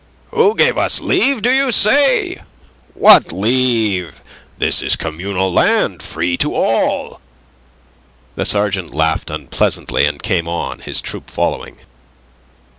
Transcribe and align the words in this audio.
"Who 0.31 0.55
gave 0.55 0.79
us 0.79 0.99
leave, 0.99 1.43
do 1.43 1.51
you 1.51 1.69
say? 1.71 2.41
What 2.95 3.31
leave? 3.31 4.23
This 4.57 4.81
is 4.81 4.95
communal 4.95 5.53
land, 5.53 6.01
free 6.01 6.37
to 6.37 6.55
all." 6.55 7.21
The 8.33 8.45
sergeant 8.45 8.95
laughed 8.95 9.29
unpleasantly, 9.29 10.07
and 10.07 10.17
came 10.19 10.47
on, 10.47 10.79
his 10.79 11.01
troop 11.01 11.29
following. 11.29 11.77